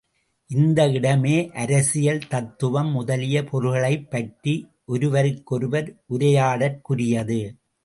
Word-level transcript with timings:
இந்த 0.47 0.89
இடமே 0.89 1.51
அரசியல், 1.53 2.19
தத்துவம் 2.27 2.91
முதலிய 2.91 3.43
பொருள்களைப் 3.43 4.11
பற்றி 4.11 4.67
ஒருவருக்கொருவர் 4.85 6.03
உரையாடற்குரியது. 6.09 7.57